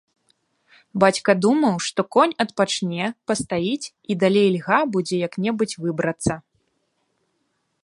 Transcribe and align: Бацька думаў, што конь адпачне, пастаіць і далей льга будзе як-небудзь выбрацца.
Бацька 1.01 1.31
думаў, 1.45 1.75
што 1.87 2.01
конь 2.15 2.33
адпачне, 2.45 3.05
пастаіць 3.31 3.91
і 4.13 4.17
далей 4.25 4.47
льга 4.57 4.79
будзе 4.97 5.15
як-небудзь 5.27 5.79
выбрацца. 5.85 6.33